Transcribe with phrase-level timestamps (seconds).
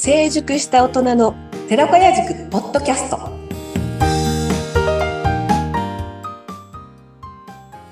[0.00, 1.34] 成熟した大人の
[1.68, 3.18] 寺子屋塾ポッドキャスト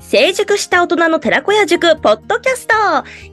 [0.00, 2.74] 成熟した大人の寺子屋塾ポッドキャスト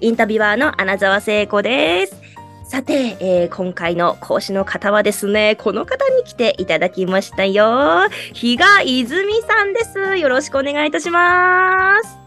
[0.01, 2.21] インタビュアーの穴澤聖子です
[2.65, 8.09] さて、えー、今回の講師の方はですね、この方に来ていただきましたよ。
[8.33, 10.17] 比嘉泉さんです。
[10.17, 12.17] よろしくお願いいたします。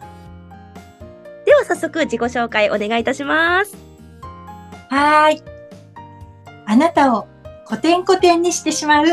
[1.44, 3.76] では早速自己紹介お願いいたします。
[4.88, 5.59] はい。
[6.70, 7.26] あなたを
[7.66, 9.06] 古典古典にしてしまう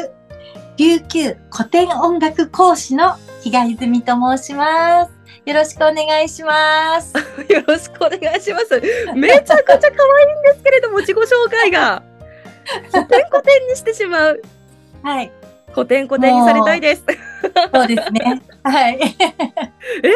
[0.78, 5.12] 琉球古典音楽講師の比嘉泉と申します。
[5.44, 7.16] よろしくお願いします。
[7.52, 8.80] よろしくお願いします。
[9.16, 12.04] めちゃくちゃ可愛いんですけれども、自己紹介が。
[12.94, 14.42] 古典古典にしてしまう。
[15.02, 15.32] はい。
[15.74, 17.04] 古典古典にされたいです。
[17.74, 18.40] そうですね。
[18.66, 19.00] はい。
[19.02, 19.10] え？
[19.10, 20.12] ー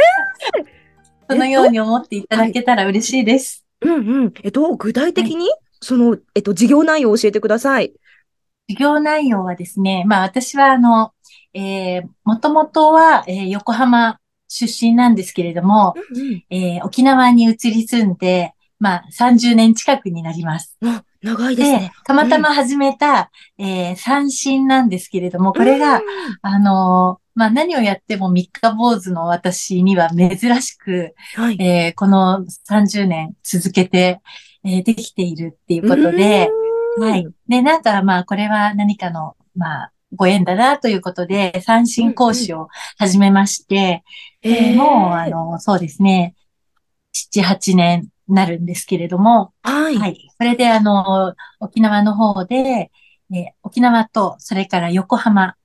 [1.27, 3.65] そのように思っていただけたら嬉しいです。
[3.81, 4.33] うんうん。
[4.43, 7.93] えっと、具体的に、はい、その、えっと、事業内容を教えてください。
[8.69, 11.11] 事業内容はですね、まあ私はあの、
[11.53, 20.77] えー、もともとは、えー、横浜出身なんですけれども、うんうん、えー、沖縄に移り住んで、まあ30年近くになります。
[20.83, 21.91] あ、長いですね。
[22.05, 26.03] たまたま始めた、うん、えー、三振なんですけれども、これが、うん、
[26.41, 34.21] あのまあ何をやっても三日坊主の私には珍しく、はい、えー、この30年続けて、
[34.63, 36.49] えー、できているっていうことで、
[36.99, 37.27] はい。
[37.47, 44.03] で、なんかまあこれは何かの、まあご縁だなということで、三振講師を始めまして、
[44.43, 46.35] うんうん、えー、もう、あの、そうですね、
[47.33, 49.97] 7、8年なるんですけれども、はい。
[49.97, 50.29] はい。
[50.37, 52.91] それであの、沖縄の方で、
[53.33, 55.55] え沖縄と、それから横浜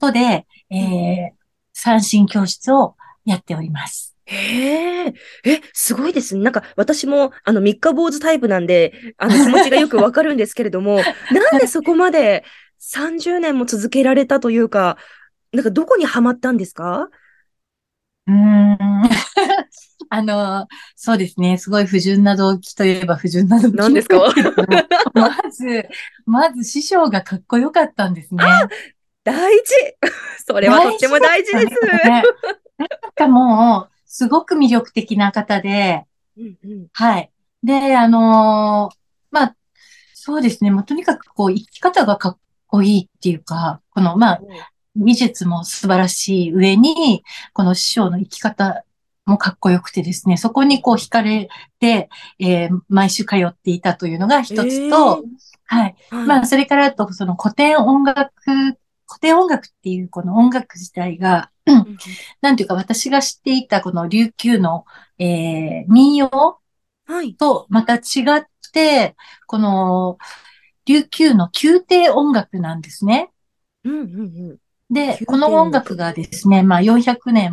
[0.00, 1.30] とで、えー、
[1.72, 4.16] 三振教室をやっております。
[4.30, 6.42] へえ、え、すごいですね。
[6.42, 10.96] なんか私もあの三日坊主タイプなんで、あの気持ちがよくわかるんですけれども、
[11.32, 12.44] なんでそこまで
[12.78, 14.98] 30年も続けられたというか、
[15.52, 17.08] なんかどこにはまったんですか？
[18.26, 18.78] うーん。
[20.10, 21.56] あの、そうですね。
[21.56, 23.76] すごい不純な動機といえば不純な動機。
[23.76, 24.16] 何ですか？
[25.14, 25.88] まず、
[26.26, 28.44] まず師匠がかっこよかったんですね。
[29.24, 29.64] 大事
[30.46, 31.66] それはとっても大事です。
[32.06, 32.22] ね、
[32.78, 36.04] なんかもう、すごく魅力的な方で、
[36.36, 37.30] うんうん、はい。
[37.62, 38.96] で、あのー、
[39.30, 39.56] まあ、
[40.14, 40.70] そうですね。
[40.70, 44.40] もうとにかくこう、生き方がかっこいいっていうか、この、まあ、
[44.96, 48.84] 技術も素晴らしい上に、この師匠の生き方
[49.26, 51.48] もかっこよくてですね、そこにこう惹かれ
[51.78, 52.08] て、
[52.38, 55.22] えー、毎週通っていたというのが一つと、えー、
[55.66, 55.96] はい。
[56.26, 58.32] まあ、それからと、その古典音楽
[59.08, 61.50] 古典音楽っていうこの音楽自体が、
[62.40, 64.84] なんていうか私が知っていたこの琉球の、
[65.18, 66.58] えー、民謡
[67.38, 70.18] とまた違って、この
[70.86, 73.30] 琉球の宮廷音楽なんですね。
[74.90, 77.52] で、この音楽がですね、まあ400年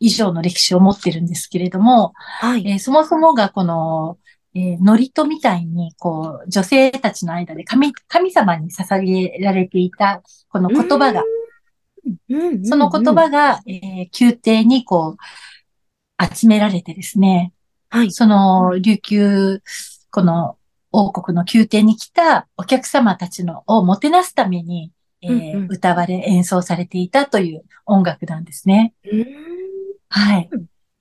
[0.00, 4.18] 以上の歴史を持ってるんですけれども、はい、えー、そもそもがこの
[4.54, 11.22] えー、祝詞みたいに、こう、女性たちの間で神、神様に捧げられていた、この言葉が、
[12.64, 17.52] その言葉が、えー、宮廷にこう、集められてですね、
[17.88, 18.12] はい。
[18.12, 19.62] その、琉球、
[20.10, 20.56] この
[20.92, 28.94] 王国の宮廷に来たお客様たちの、をもてなすために、えー、うんうん、歌われ、演奏されていたという音楽なんですね。
[30.08, 30.50] はい。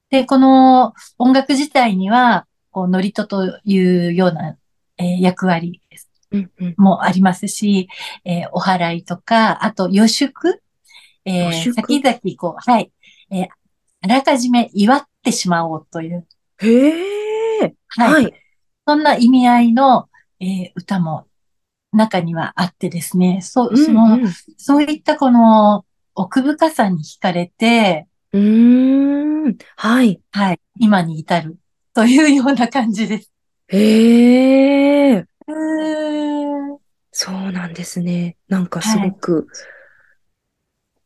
[0.09, 4.57] で、この音楽自体には、こう、ノリトというような、
[4.97, 5.81] えー、役割
[6.77, 7.87] もありますし、
[8.25, 10.61] えー、お祓いとか、あと予祝、
[11.25, 12.91] えー、先々こう、はい、
[13.31, 13.47] えー、
[14.01, 16.27] あらかじめ祝ってしまおうという。
[16.59, 18.23] へえ、はい。
[18.23, 18.33] はい。
[18.87, 20.09] そんな意味合いの、
[20.39, 21.27] えー、歌も
[21.91, 25.85] 中にはあってですね、そう、その、うんうん、そういったこの
[26.15, 30.21] 奥深さに惹かれて、うん、はい。
[30.31, 30.59] はい。
[30.79, 31.57] 今に至る
[31.93, 33.31] というような感じです。
[33.67, 35.25] へえ。
[37.11, 38.37] そうなんですね。
[38.47, 39.45] なんかすごく、はい、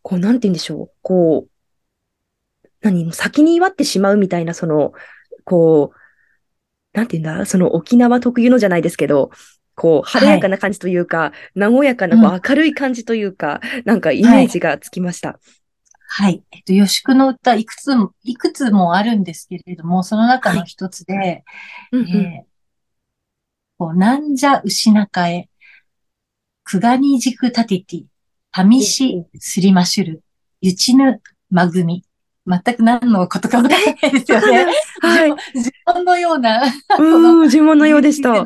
[0.03, 0.91] こう、なんて言うんでしょう。
[1.01, 4.93] こう、何、先に祝ってしまうみたいな、その、
[5.45, 5.97] こう、
[6.97, 9.31] なんて言うんだ、その沖縄特有のじゃないですけど、
[9.75, 15.29] こう、晴れやかな感じというか、はい、和やかなこう明るい感じというか、うん、なんかイメージがつきました。
[15.29, 15.39] はい。
[16.05, 16.43] はい。
[16.51, 21.43] えっと、吉久の歌、いくつも、いくつもあるんですけれども、その中の一つで、はい、
[21.91, 22.43] えー、
[23.79, 25.49] こう、なんじゃ牛中へ、
[26.63, 28.03] くがにじくたてて、
[28.55, 30.23] はみしすりましゅる、
[30.61, 32.05] ゆちぬまぐみ、
[32.45, 34.67] 全く何のことかわからないですよね。
[35.01, 35.29] はい。
[35.29, 35.39] 呪
[35.87, 36.61] 文のような、
[36.99, 38.45] うん、呪文のようでし言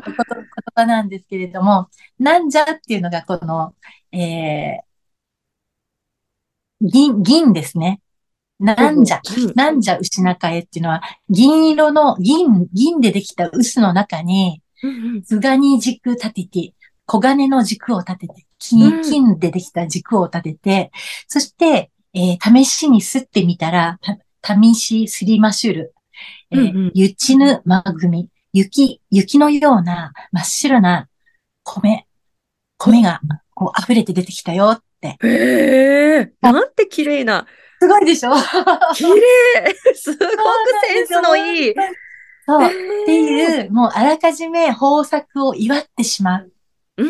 [0.74, 3.74] 葉なんですけれども、なんじゃっていうのがこの、
[4.10, 8.00] えー、銀、銀ですね。
[8.58, 9.20] なんじゃ。
[9.22, 14.62] 銀なんじゃ牛中へっていうのは、銀色の、銀、銀でできた臼の中に、
[15.22, 20.90] 図画に軸立てて、小金の軸を立てて、うん金、金でできた軸を立てて、
[21.28, 23.98] そして、えー試しにすってみたら、
[24.40, 25.94] た試しすりましゅる。
[26.50, 26.90] えーうんうん。
[26.94, 31.08] ゆちぬまぐみ、雪、雪のような真っ白な
[31.62, 32.06] 米、
[32.78, 33.20] 米が
[33.54, 35.16] こう溢れて出てきたよって。
[35.22, 37.46] へえ、なんて綺麗な。
[37.80, 38.32] すごいでしょ？
[38.94, 39.74] 綺麗。
[39.94, 40.26] すごく
[40.88, 41.74] センスのいい。
[42.46, 42.66] そう。
[42.66, 42.70] っっ
[43.06, 46.52] ていう、もうあらかじめ豊作を祝ってしまう。
[46.96, 47.06] うん、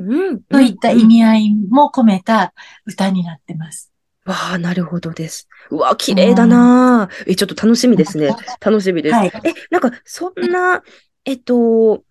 [0.00, 0.42] うん。
[0.44, 2.54] といった意味合いも込めた
[2.86, 3.92] 歌になってます。
[4.24, 5.48] わあ、なるほどです。
[5.70, 8.34] うわ、綺麗だなあえ、ちょっと楽しみですね。
[8.60, 9.16] 楽しみです。
[9.16, 9.32] はい。
[9.44, 10.82] え、なんか、そんな、
[11.24, 12.04] えっと、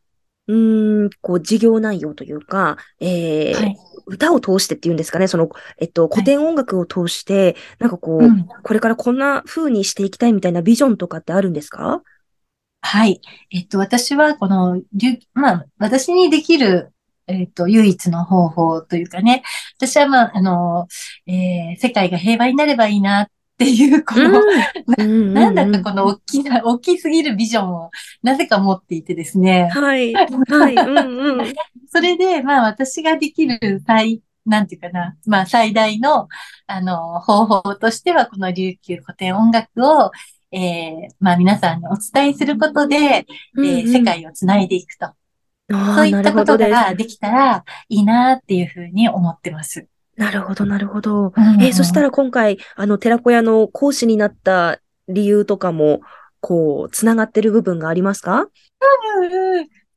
[0.48, 3.78] うーん、こう、事業内容というか、えーはい。
[4.08, 12.02] 歌を通してっていうんですかね、その、えっと、古典音楽を通して、なんかこう、うんこれからこんな風にしていきたいみたいなビジョンとかってあるんですか？
[12.82, 13.22] はい。
[13.52, 16.92] えっと、私はこの、琉まあ、私にできる、
[17.30, 19.44] えっと、唯一の方法というかね、
[19.78, 20.88] 私はまあ、あの、
[21.28, 23.28] えー世界が平和になればいいなっ
[23.58, 24.42] ていう、この、
[24.98, 25.34] うん。
[25.34, 27.92] なんだかこの大きな、大きすぎるビジョンを
[28.24, 29.70] なぜか持っていてですね。
[29.70, 30.14] はい、
[30.50, 31.54] はい、うんうん。
[31.88, 36.28] それで、まあ私ができる最、なんていうかな、まあ最大の、
[36.68, 40.12] あの、方法としては、この琉球古典音楽を、
[40.52, 45.14] えーまあ皆さんにお伝えすることで、えー世界をつないでいくと。
[45.70, 46.58] そういったこと。
[46.58, 49.88] ができたらいいなっていうふうに思ってます。
[50.18, 51.28] なるほど、なるほど。
[51.28, 56.02] うんえーそしたら今回、あの、寺子屋の講師になった理由とかも、
[56.42, 58.42] こう、つながってる部分がありますか？
[58.42, 58.50] うん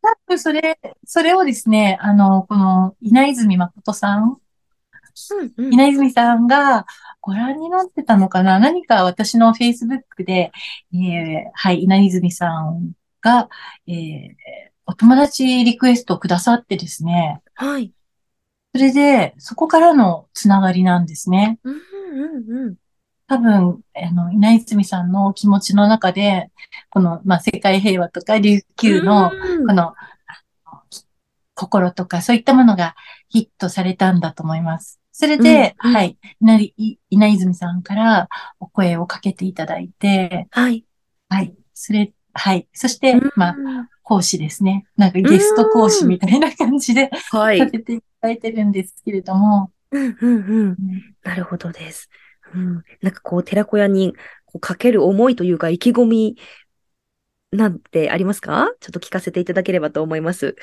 [0.04, 6.86] 多分それ、それをですね、あの、この稲泉誠さん、うんうん稲泉さんが
[7.20, 8.58] ご覧になってたのかな？
[8.58, 10.52] 何か私の Facebook で、
[10.94, 13.48] えーはい、稲泉さんが、
[13.86, 13.94] えー
[14.86, 17.92] お友達リクエストをくださってですね、はい。
[18.74, 21.58] それで、そこからのつながりなんですね。
[21.62, 22.76] うんうんうん。
[23.26, 26.50] 多分、あの、稲泉さんの気持ちの中で、
[26.90, 29.94] この、まあ、世界平和とか琉球の、うんこの、
[31.54, 32.96] 心とかそういったものが
[33.28, 35.00] ヒットされたんだと思います。
[35.12, 36.18] それで、うんうんはい、
[37.10, 38.28] 稲泉さんから
[38.58, 40.84] お声をかけていただいて、はい。
[41.28, 44.84] はい、それ、はい、そして、まあ、うん講師ですね。
[44.96, 47.58] なんかゲスト講師みたいな感じではい。
[47.58, 50.76] させていただいてるんですけれども、うんうんうん。
[51.22, 52.08] なるほどです。
[52.54, 52.82] うん。
[53.00, 54.14] なんかこう、寺子屋に
[54.46, 56.36] こうかける思いというか意気込み
[57.52, 58.70] なんてありますか？
[58.80, 60.56] ちょっと聞かせていただければと思います。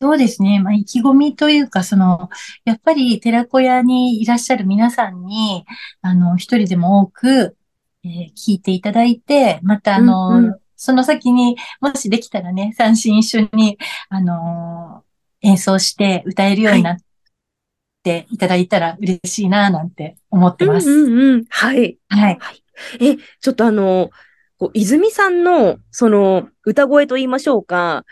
[0.00, 0.60] そうですね。
[0.60, 2.30] まあ、意気込みというか、その、
[2.64, 5.64] やっぱり寺子屋にいらっしゃる皆さんに、
[6.02, 7.56] あの、一人でも多く、
[8.04, 13.76] えー聞いていただいて、また、あの、うんうその先にもしできたらね、三振一緒に、
[14.08, 15.08] あのー
[15.40, 16.96] 演奏して歌えるようになっ
[18.02, 20.90] ていただいたら嬉しいな、なんて思ってます。
[20.90, 21.44] うんうんうん。
[21.48, 21.96] はい。
[22.08, 22.38] はい。
[22.98, 24.10] え、ちょっとあの、
[24.58, 28.04] こう泉さんの、その、歌声と言いましょうか、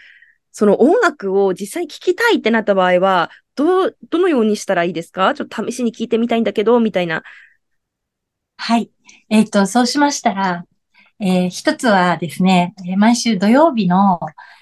[0.53, 5.35] その音楽を実際聴きたいってなった場合は、どう、どのようにしたらいいですか？
[5.35, 7.25] ちょっと試しに聞いてみたいんだけど、みたいな。
[8.57, 8.89] はい。
[9.31, 10.65] えっと、そうしましたら、
[11.21, 14.21] えー一つはですね、えー毎週土曜日の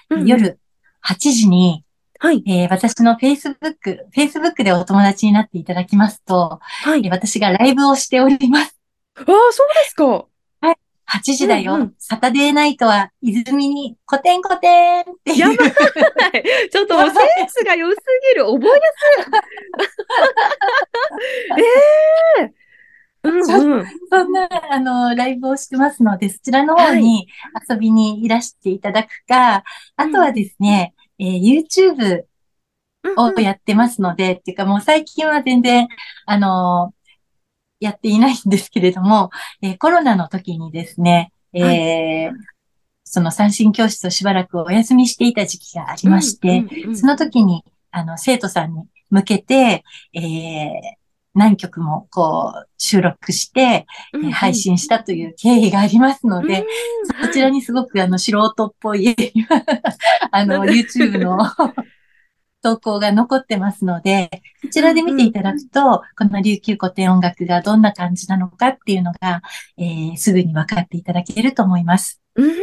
[0.09, 0.27] うんうん。
[0.27, 0.59] 夜
[1.05, 1.83] 8時に、
[2.19, 2.43] はい。
[2.47, 3.55] えー私の Facebook、
[4.15, 6.99] Facebook でお友達になっていただきますと、はい。
[7.05, 8.75] えー私がライブをしております。
[9.17, 9.33] ああ、そ
[9.63, 10.25] うですか。
[11.07, 11.75] 8時だよ。
[11.75, 15.39] うんうんサタデーナイトは泉にコテンコテンっていう。
[15.39, 15.57] やばい
[16.71, 17.97] ちょっともうセンスが良す
[18.33, 18.45] ぎる。
[18.45, 18.75] 覚えや
[19.21, 19.31] すい。
[22.39, 22.53] ええ
[23.23, 23.41] うんう
[23.81, 23.85] ん。
[24.11, 27.27] そんな、あの、ライブをしてますので、そちらの方に
[27.69, 29.63] 遊びにいらしていただくか、
[29.95, 32.23] あとはですね、えー YouTube
[33.17, 35.87] をやってますので、っていうかもう最近は全然、
[36.25, 36.93] あの
[37.79, 39.29] やっていないんですけれども、
[39.61, 42.31] えーコロナの時にですね、えー
[43.07, 46.65] その三振教室をしばらくお休みしていた時期がありまして、
[46.95, 51.04] その時に、あの、生徒さんに向けて、えー
[51.35, 56.65] 何曲もこう収録して、えー配信したという経緯がありますので、
[57.19, 57.27] うん。
[57.27, 59.15] こちらにすごくあの素人っぽい、
[60.31, 61.39] あの、YouTube の
[62.61, 64.29] 投稿が残ってますので、
[64.61, 69.41] こちらで見ていただくと、この琉球古典音楽がどんな感じなのかっていうのが、
[69.77, 72.21] えー、すぐに分かっていただけると思います。
[72.35, 72.53] うん、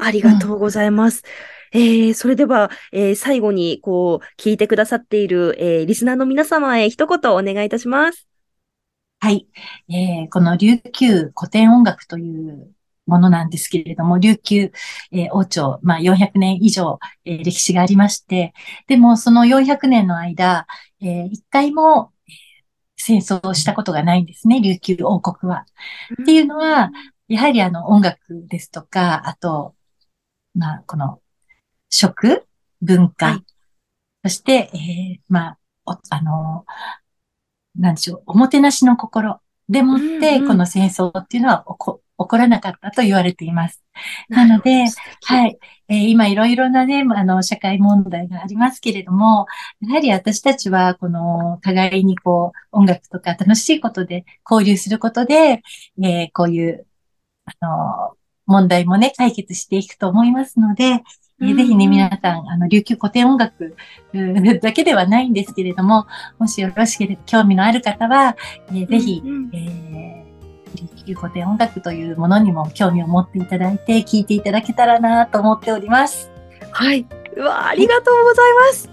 [0.00, 1.24] ありがとうございます。
[1.24, 8.26] うん、えー、それでは、えー、最後に、こう、聞いてくださっている、えー、リスナーの皆様へ一言お願いいたします。
[9.20, 9.46] はい。
[9.88, 12.74] えー、この琉球古典音楽という
[13.06, 14.72] ものなんですけれども、琉球、
[15.12, 18.54] えー、王朝、まあ400年以上、えー、歴史がありまして、
[18.86, 20.66] でもその400年の間、
[21.02, 22.34] えー、一回も、えー、
[22.96, 25.66] 戦争をしたことがないんですね、琉球王国は。
[26.22, 26.90] っていうのは、
[27.28, 29.74] やはりあの音楽ですとか、あと、
[30.54, 31.19] まあこの
[31.90, 32.46] 食、
[32.80, 33.44] 文化、はい、
[34.24, 36.64] そして、えー、まあ、あの、
[37.76, 43.82] なんでしょう、おもてなしの心でもって、この戦争っていうのは起こ起こらなかったと言われています。
[44.28, 44.84] なので、
[45.24, 49.46] はい、えー、今いろいろなね、あの、社会問題がありますけれども、
[49.80, 55.62] やはり私たちは、この、互いにこう、音楽とか楽しいことで交流することで、
[56.02, 56.86] えー、こういう、
[57.60, 61.02] あの、問題もね、解決していくと思いますので、
[61.40, 63.76] えー、ぜひね、皆さん、あの、琉球古典音楽
[64.60, 66.06] だけではないんですけれども、
[66.38, 68.36] もしよろしければ、興味のある方は、
[68.68, 70.30] えー、ぜひ、うんうん、えー
[70.76, 76.30] 琉球古典音楽というものにも興味を持っていただいて、聞いていただけたらなと思っております。
[76.70, 77.06] はい。
[77.36, 78.90] うわありがとうございます。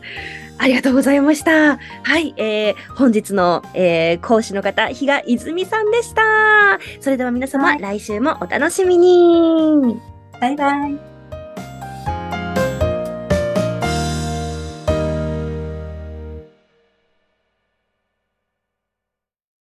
[0.60, 1.78] ありがとうございました。
[1.78, 6.22] はい、えー、本日の、えー、講師の方、比嘉泉さんでした。
[7.00, 10.00] それでは皆様、はい、来週もお楽しみに。
[10.42, 11.17] バイバイ。